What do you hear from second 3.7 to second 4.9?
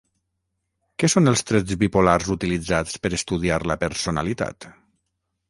la personalitat?